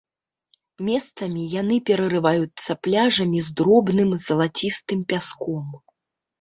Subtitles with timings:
[0.87, 5.65] Месцамі яны перарываюцца пляжамі з дробным залацістым пяском.